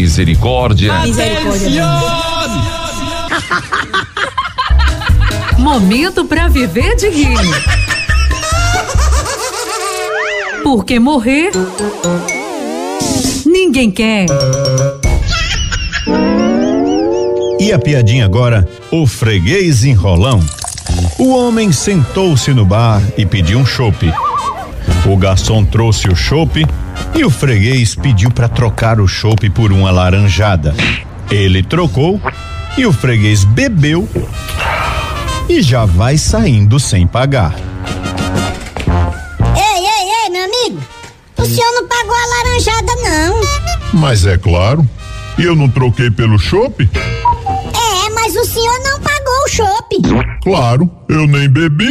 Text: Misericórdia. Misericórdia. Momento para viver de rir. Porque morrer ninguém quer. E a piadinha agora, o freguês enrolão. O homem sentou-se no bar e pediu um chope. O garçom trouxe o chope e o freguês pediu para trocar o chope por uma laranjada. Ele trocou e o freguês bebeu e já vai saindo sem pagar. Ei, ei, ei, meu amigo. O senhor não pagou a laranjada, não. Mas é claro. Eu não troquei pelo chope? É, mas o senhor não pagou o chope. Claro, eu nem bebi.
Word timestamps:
Misericórdia. 0.00 0.98
Misericórdia. 1.02 1.84
Momento 5.58 6.24
para 6.24 6.48
viver 6.48 6.96
de 6.96 7.10
rir. 7.10 7.36
Porque 10.62 10.98
morrer 10.98 11.50
ninguém 13.44 13.90
quer. 13.90 14.24
E 17.60 17.70
a 17.70 17.78
piadinha 17.78 18.24
agora, 18.24 18.66
o 18.90 19.06
freguês 19.06 19.84
enrolão. 19.84 20.40
O 21.18 21.28
homem 21.34 21.72
sentou-se 21.72 22.54
no 22.54 22.64
bar 22.64 23.02
e 23.18 23.26
pediu 23.26 23.58
um 23.58 23.66
chope. 23.66 24.10
O 25.06 25.14
garçom 25.18 25.62
trouxe 25.62 26.08
o 26.08 26.16
chope 26.16 26.64
e 27.14 27.24
o 27.24 27.30
freguês 27.30 27.94
pediu 27.94 28.30
para 28.30 28.48
trocar 28.48 29.00
o 29.00 29.08
chope 29.08 29.50
por 29.50 29.72
uma 29.72 29.90
laranjada. 29.90 30.74
Ele 31.30 31.62
trocou 31.62 32.20
e 32.76 32.86
o 32.86 32.92
freguês 32.92 33.44
bebeu 33.44 34.08
e 35.48 35.60
já 35.62 35.84
vai 35.84 36.16
saindo 36.16 36.78
sem 36.78 37.06
pagar. 37.06 37.54
Ei, 39.56 39.86
ei, 39.86 40.24
ei, 40.24 40.30
meu 40.30 40.44
amigo. 40.44 40.82
O 41.38 41.44
senhor 41.44 41.72
não 41.72 41.88
pagou 41.88 42.14
a 42.14 42.26
laranjada, 42.38 42.92
não. 43.02 44.00
Mas 44.00 44.24
é 44.26 44.38
claro. 44.38 44.88
Eu 45.38 45.56
não 45.56 45.68
troquei 45.68 46.10
pelo 46.10 46.38
chope? 46.38 46.88
É, 46.94 48.10
mas 48.10 48.36
o 48.36 48.44
senhor 48.44 48.78
não 48.84 49.00
pagou 49.00 49.44
o 49.44 49.48
chope. 49.48 49.96
Claro, 50.42 50.90
eu 51.08 51.26
nem 51.26 51.48
bebi. 51.48 51.90